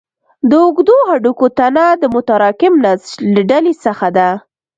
د 0.49 0.51
اوږدو 0.65 0.95
هډوکو 1.09 1.45
تنه 1.57 1.85
د 2.01 2.03
متراکم 2.15 2.73
نسج 2.83 3.09
له 3.33 3.41
ډلې 3.49 3.73
څخه 3.85 4.07
ده. 4.17 4.29